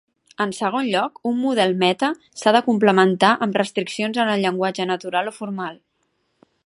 [0.43, 2.09] En segon lloc, un model meta
[2.41, 5.79] s'ha de complementar amb restriccions en el llenguatge natural o formal.